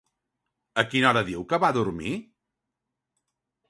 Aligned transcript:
A 0.83 0.85
quina 0.93 1.11
hora 1.11 1.23
diu 1.29 1.45
que 1.53 1.61
va 1.67 1.71
a 1.71 1.79
dormir? 1.79 2.19